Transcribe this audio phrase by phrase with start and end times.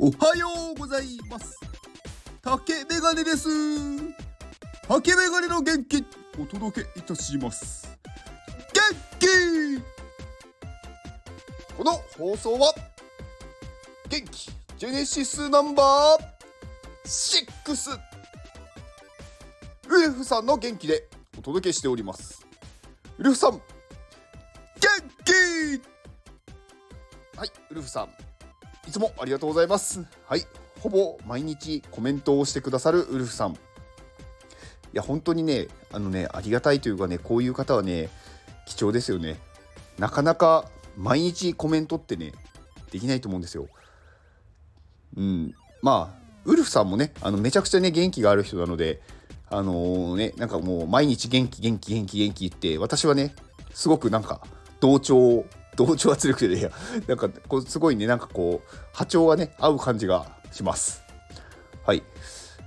[0.00, 1.58] おはようございます。
[2.40, 3.48] 竹メガネです。
[4.86, 6.04] 竹メガネの元気
[6.40, 7.98] お届けいたします。
[8.72, 8.80] 元
[9.18, 9.26] 気
[11.76, 12.72] この放送は
[14.08, 17.08] 元気ジェネシスナンバー
[17.66, 17.98] 6
[19.88, 22.46] ウルフさんの元気でお届けしております。
[23.18, 23.60] ウルフさん元
[25.24, 25.32] 気！
[27.36, 28.27] はいウルフさん。
[28.88, 30.02] いつもありがとうございます。
[30.26, 30.46] はい。
[30.80, 33.52] ほぼ毎日コメントをしてくださるウルフさん。
[33.52, 33.56] い
[34.94, 38.08] や本当にねあのねありがたいというかねこういう方はね
[38.66, 39.36] 貴重ですよね。
[39.98, 42.32] なかなか毎日コメントってね
[42.90, 43.68] できないと思うんですよ。
[45.18, 45.54] うん。
[45.82, 49.02] まあウルフさんもねあのめちゃくちゃね元気がある人なので
[49.50, 53.34] あのー、ねなんかもう毎日元気元気元気元気って私はね
[53.74, 54.40] すごくなんか
[54.80, 55.44] 同調
[55.78, 56.70] 同調圧力でいや
[57.06, 61.04] なんかこうすごいねなんかこう波長がね合う感じがします。
[61.86, 62.02] はい。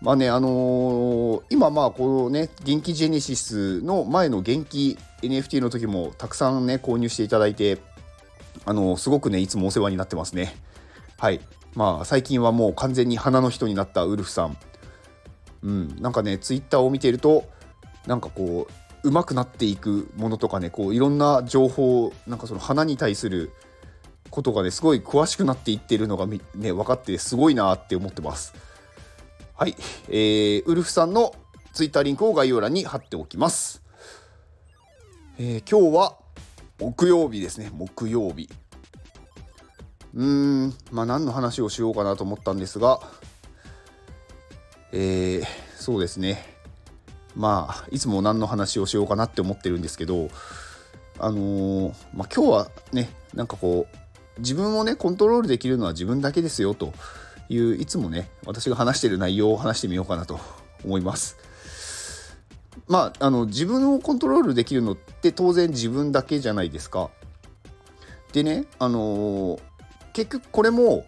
[0.00, 7.78] まあねあのー、今まあこのね元気ジェネシスの前の元気 NFT の時もたくさんね購入していただいて
[8.64, 10.54] あのー、すごくねいつもお世話になってますね。
[11.18, 11.40] はい。
[11.74, 14.56] まあ最近はもう完全に花の人になったウルフさん。
[15.64, 15.96] うん。
[16.00, 17.46] なんかねツイッターを見ていると
[18.06, 18.72] なんかこう
[19.02, 23.52] 上手くなっていくものとかねこういろんな情報なんかその花に対する
[24.30, 26.40] ことがねすごい詳しくなっていってるのがね
[26.72, 28.54] 分かってすごいなって思ってます。
[29.54, 29.76] はい、
[30.08, 31.34] えー、ウルフさんの
[31.72, 33.82] ツイッターリンクを概要欄に貼っておきます、
[35.38, 36.16] えー、今日は
[36.80, 37.70] 木曜日ですね。
[37.72, 38.48] 木曜日。
[40.14, 43.00] うーんまあ何の話をしようかなと思ったんですが
[44.92, 46.51] えー、そうですね。
[47.36, 50.28] まあいつも何の話をしようかなって思ってるんですけど
[51.18, 56.92] あのー、まあ、今日はねなんかこう自分をねコントロールできるのは自分だけですよと
[57.48, 60.40] いういつもね私が話してる内容を話してみようかなと
[60.84, 61.36] 思います。
[62.88, 67.10] まああの自分をコントロールできるのって当然自分だけじゃないですか。
[68.32, 69.60] でねあのー、
[70.12, 71.04] 結局これも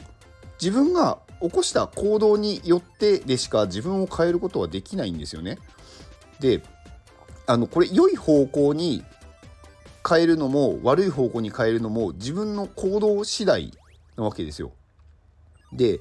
[0.60, 5.58] 自分が起こした行動によってでしか自分を変えることはできないんですよね。
[6.40, 6.62] で
[7.46, 9.04] あのこれ良い方向に
[10.08, 13.72] 変えるのも悪い方向に変えるのも自分の行動次第
[14.16, 14.72] なわけですよ。
[15.72, 16.00] で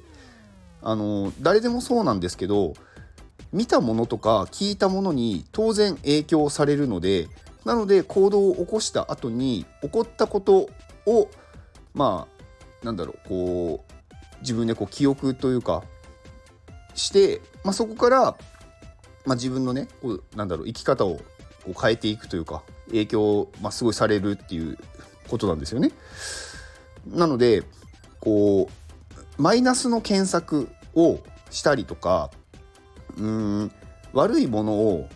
[0.82, 2.74] あの誰でもそうなんですけど
[3.52, 7.28] 見たものとか聞いたものに当然影響されるので
[7.64, 10.68] なので行動を起こした後に起こったこと
[11.06, 11.30] を
[11.94, 12.26] ま
[12.82, 13.94] あなんだろうこう
[14.40, 15.82] 自分でこう記憶というか
[16.94, 18.36] して、まあ、そこから、
[19.24, 21.20] まあ、自分のねこうなんだろう生き方を
[21.64, 24.78] こう変えていくというか影響を、まあ、すごいされるっていう
[25.28, 25.92] ことなんですよね。
[27.06, 27.62] なので
[28.20, 31.20] こうマイナスの検索を
[31.50, 32.30] したりとか
[33.18, 33.72] うん
[34.12, 35.08] 悪いものを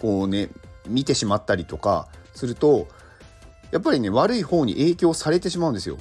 [0.00, 0.48] こうね
[0.86, 2.88] 見てしまったりとかすると
[3.70, 5.98] やっぱりね悪い方に影響されてしまうんですよ。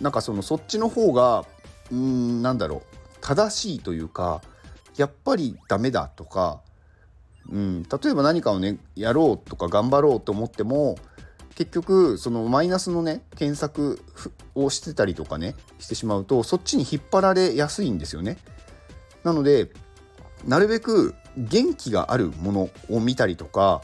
[0.00, 1.44] なんかそのそっちの方が
[1.90, 4.42] うんなんだろう正しいというか
[4.96, 6.60] やっぱりダメだとか、
[7.48, 10.96] うん、例えば何かをねやろうとか頑張ろうと思っても
[11.54, 14.00] 結局そのマイナスのね検索
[14.54, 18.36] をしてたりとかねしてしまうとそっちに引っ張られやすいんですよね。
[19.24, 19.70] なので
[20.44, 23.82] なるべく元気があるものを見たりとか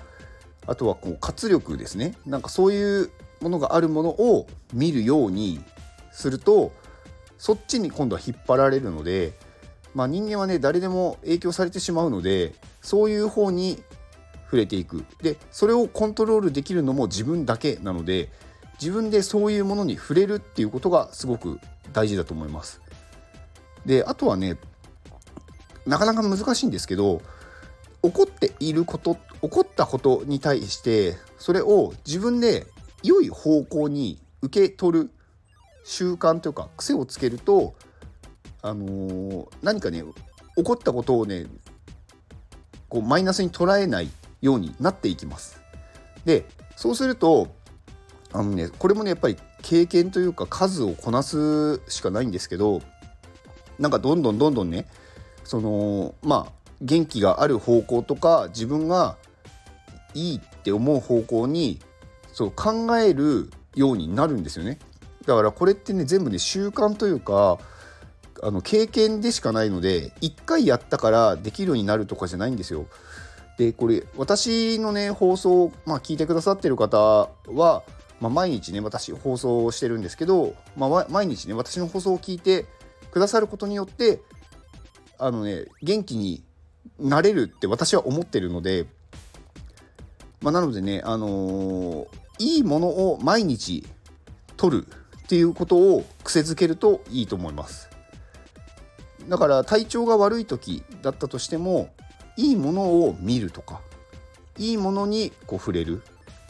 [0.66, 5.60] あとはこう活力ですねなんかそういうものがあるものを見るように
[6.12, 6.72] すると
[7.38, 9.32] そっちに今度は引っ張られるので、
[9.94, 13.82] まあ、人間はね誰でも影響されてしまうのでそういう方に
[14.44, 18.30] 触れていくでそれをコントロールできるのも自分だけなので
[18.80, 21.58] 自分でそういうものに触れるっていうことがすごく
[21.92, 22.80] 大事だと思います。
[23.86, 24.56] であとはね
[25.86, 27.20] なかなか難しいんですけど
[28.02, 32.66] 怒っていること起こったことに対してそれを自分で
[33.02, 35.10] 良い方向に受け取る
[35.84, 37.74] 習慣というか癖をつけると、
[38.62, 40.04] あのー、何かね
[40.56, 41.46] 起こったことをね
[42.88, 44.10] こうマイナスに捉えない
[44.40, 45.60] ようになっていきます。
[46.24, 47.48] でそうすると
[48.32, 52.80] あのねこれもねやっぱり経験というか数をこなすしかないんですけど
[53.78, 54.86] なんかどんどんどんどんね
[55.44, 59.16] そのまあ元気がある方向とか自分が
[60.14, 61.78] いいって思う方向に
[62.32, 64.78] そう考えるようになるんですよね。
[65.26, 67.58] だからこれってね全部ね習慣というか
[68.42, 72.86] あの経験でしかないので1回やったからできるようになるとかじゃないんですよ。
[73.58, 77.82] でこれ私のね放送、まあ、聞いてくださってる方は
[78.22, 82.66] まあ、毎日ね私放送してるんですけど、まあ、毎日ね私の放送を聞いて
[83.10, 84.20] くださることによって
[85.18, 86.44] あのね元気に
[87.00, 88.86] なれるって私は思ってるので、
[90.40, 92.06] まあ、なのでね、あのー、
[92.38, 93.84] いいものを毎日
[94.56, 97.91] 取るっていうことを癖づけるといいと思います。
[99.28, 101.90] だから体調が悪い時だったとしても
[102.36, 103.80] いいものを見るとか
[104.58, 106.02] いいものにこう触れる。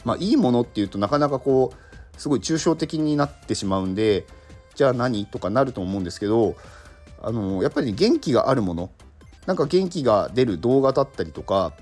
[0.03, 4.25] まあいいものっていうとなかなかこうすごい抽象的になってしまうんで
[4.75, 6.55] じゃあ何とかなると思うんですけど
[7.21, 8.91] あのやっぱり、元気があるもの。
[9.45, 11.73] なんか元気が出る動画だったりとか、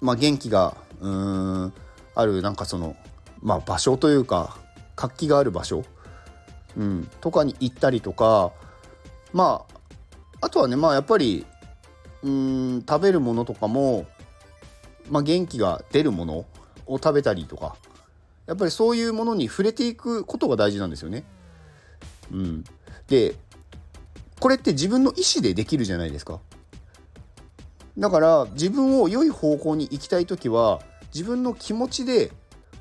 [0.00, 1.72] まあ、元気がうーん
[2.14, 2.96] あるなんかその、
[3.42, 4.58] まあ、場所というか
[4.96, 5.84] 活気がある場所、
[6.76, 8.52] うん、とかに行ったりとか
[9.32, 9.73] まあ
[10.44, 11.46] あとはねまあやっぱり
[12.22, 14.06] うん食べるものとかも、
[15.10, 16.44] まあ、元気が出るもの
[16.86, 17.76] を食べたりとか
[18.46, 21.24] やっぱりそういうものに触れていくことが大事なんですよね。
[22.30, 22.64] うん、
[23.08, 23.36] で
[24.38, 26.40] これって自分の意思でできるじゃないですか。
[27.96, 30.82] だから自分を良い方向に行きたい時は
[31.14, 32.32] 自分の気持ちで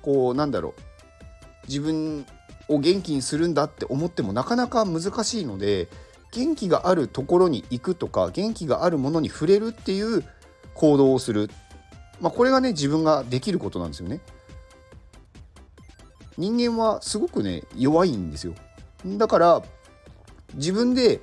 [0.02, 2.26] こうなんだろう自分
[2.68, 5.88] を元気にするんだって思ってもなかなか難しいので
[6.34, 10.24] 元気があるところに行くとか元気があるものに触れるっていう
[10.74, 11.50] 行動をする、
[12.20, 14.20] まあ、これがね自分ができることなんですよね。
[16.36, 18.56] 人間はすごくね弱いんですよ。
[19.06, 19.64] だから
[20.56, 21.22] 自分で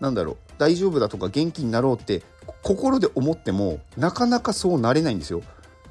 [0.00, 2.22] なんだろう大丈夫だとか元気になろうって
[2.62, 5.42] 心で思ってもなかなかそうなれないんですよ。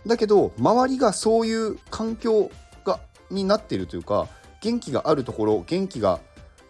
[0.07, 2.49] だけど周りがそういう環境
[2.83, 2.99] が
[3.29, 4.27] になってるというか
[4.61, 6.19] 元気があるところ元気が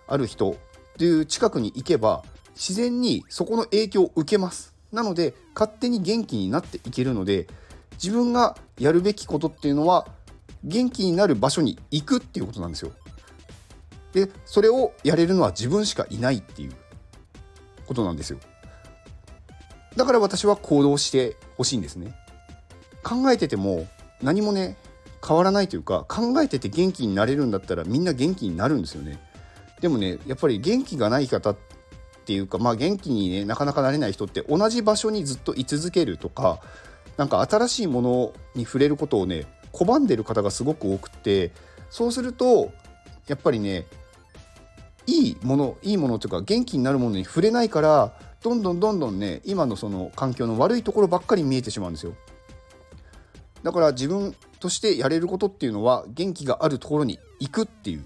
[0.07, 0.57] ある人
[1.05, 2.23] いう近くに行けば
[2.55, 4.75] 自然にそこの影響を受けます。
[4.91, 7.47] なので勝手に元気になっていけるので
[7.93, 10.07] 自分がやるべきことっていうのは
[10.63, 12.91] 元気になる場所に行くっていうことなんですよ。
[14.13, 16.73] でそれをやれるのは自分しかいないっていう
[17.87, 18.39] ことなんですよ。
[19.95, 22.15] だから私は行動してほしいんですね。
[23.03, 23.87] 考えてても
[24.21, 24.75] 何もね
[25.25, 29.19] 変わらないというか考えてて元気になれるんだったらみんな元気になるんですよね。
[29.81, 31.57] でもねやっぱり元気がない方っ
[32.25, 36.59] ていうかまあ元気にねなかなかなれない人って同じ場所にずっと居続けるとか
[37.17, 41.51] なんか新しいものに触れることをね拒んでる方がすごく多くて
[41.89, 42.71] そうすると
[43.27, 43.85] やっぱりね
[45.05, 52.13] いいものいいものというか元気になるものに触れないからどんどんどんどんね今のその環境の悪いところばっかり見えてしまうんですよ。
[53.63, 58.05] だから自分としてやれることっていうのは元気があるところに行くっていう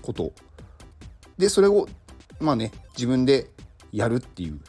[0.00, 0.32] こと。
[1.38, 1.88] でそれを
[2.40, 3.50] まあね自分で
[3.92, 4.60] やるっていう。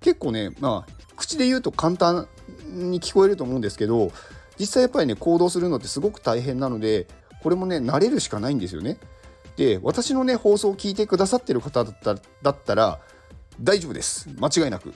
[0.00, 2.28] 結構ねまあ口で言うと簡単
[2.66, 4.10] に聞こえると思うんですけど
[4.58, 7.06] 実際やっぱりね行動するのってすごく大変なので
[7.42, 8.98] これもね慣れるしかないんですよね。
[9.56, 13.00] で私のね放送を聞いてくださってる方だっただったら
[13.60, 14.28] 大丈夫です。
[14.38, 14.94] 間違いなく。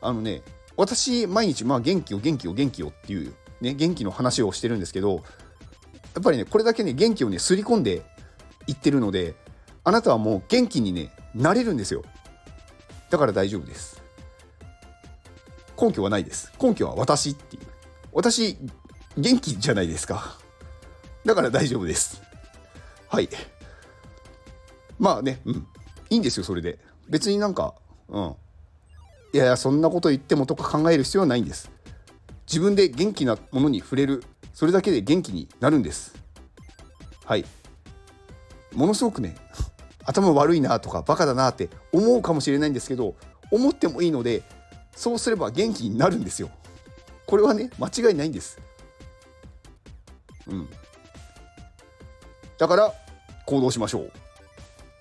[0.00, 0.42] あのね
[0.76, 8.02] 私毎日まあ元気を元気を元気をっていうね元気の話をしてるんですけどやっぱりねこれだけね元気をねすり込んで
[8.66, 9.34] いってるので
[9.84, 12.04] あなたはもう元気にねなれるんですよ
[13.10, 14.00] だから大丈夫です
[15.80, 17.62] 根拠はないです根拠は私っていう
[18.12, 18.56] 私
[19.16, 20.36] 元気じゃないですか
[21.24, 22.22] だから大丈夫です
[23.08, 23.28] はい
[25.00, 25.66] まあね、うん。
[26.10, 26.78] いいんですよ、それで。
[27.08, 27.74] 別になんか、
[28.08, 28.34] うん。
[29.32, 31.70] いやいや、そんなこと言ってもとか考える必要はないんです。
[32.46, 34.22] 自分で元気なものに触れる。
[34.52, 36.14] それだけで元気になるんです。
[37.24, 37.46] はい。
[38.74, 39.36] ものすごくね、
[40.04, 43.14] 頭悪いなとかバカだなって思うかもしれないんですけど、
[43.50, 44.42] 思ってもいいので、
[44.94, 46.50] そうすれば元気になるんですよ。
[47.26, 48.58] これはね、間違いないんです。
[50.46, 50.68] うん。
[52.58, 52.92] だから、
[53.46, 54.12] 行動しましょう。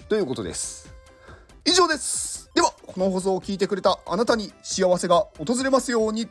[0.09, 0.91] ということです
[1.65, 6.27] 以上ですではこの放送を聞いてくれたあなたに幸せが訪れますように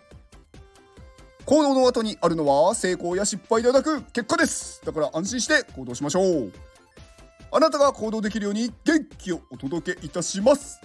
[1.44, 6.52] 行動の後にあるのは成功や失敗ではなく結果ですだから安心して行動しましょう
[7.50, 10.81] あなたが行動できるように元気をお届けいたします。